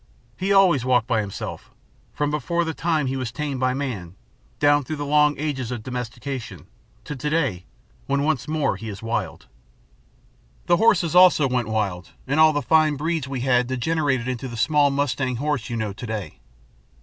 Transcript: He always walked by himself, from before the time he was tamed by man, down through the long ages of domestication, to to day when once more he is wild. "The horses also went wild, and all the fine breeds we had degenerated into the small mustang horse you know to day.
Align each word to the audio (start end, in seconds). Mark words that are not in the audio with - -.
He 0.35 0.51
always 0.51 0.83
walked 0.83 1.05
by 1.05 1.21
himself, 1.21 1.69
from 2.11 2.31
before 2.31 2.63
the 2.65 2.73
time 2.73 3.05
he 3.05 3.15
was 3.15 3.31
tamed 3.31 3.59
by 3.59 3.75
man, 3.75 4.15
down 4.57 4.83
through 4.83 4.95
the 4.95 5.05
long 5.05 5.35
ages 5.37 5.69
of 5.69 5.83
domestication, 5.83 6.65
to 7.03 7.15
to 7.15 7.29
day 7.29 7.65
when 8.07 8.23
once 8.23 8.47
more 8.47 8.77
he 8.77 8.89
is 8.89 9.03
wild. 9.03 9.45
"The 10.65 10.77
horses 10.77 11.13
also 11.13 11.47
went 11.47 11.67
wild, 11.67 12.13
and 12.25 12.39
all 12.39 12.51
the 12.51 12.63
fine 12.63 12.95
breeds 12.95 13.27
we 13.27 13.41
had 13.41 13.67
degenerated 13.67 14.27
into 14.27 14.47
the 14.47 14.57
small 14.57 14.89
mustang 14.89 15.35
horse 15.35 15.69
you 15.69 15.77
know 15.77 15.93
to 15.93 16.07
day. 16.07 16.39